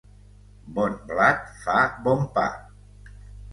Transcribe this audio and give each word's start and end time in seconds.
Bon 0.77 0.95
blat 1.11 1.53
fa 1.67 1.77
bon 2.09 2.27
pa. 2.39 2.49